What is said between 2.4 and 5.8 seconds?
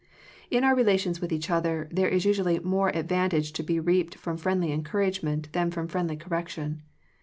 more advantage to be reaped from friendly encouragement, than